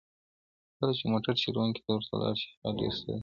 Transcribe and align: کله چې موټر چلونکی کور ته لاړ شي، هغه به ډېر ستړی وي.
کله 0.77 0.91
چې 0.99 1.03
موټر 1.13 1.33
چلونکی 1.43 1.81
کور 1.85 2.01
ته 2.07 2.15
لاړ 2.21 2.35
شي، 2.41 2.49
هغه 2.61 2.71
به 2.73 2.77
ډېر 2.79 2.91
ستړی 2.97 3.13
وي. 3.15 3.19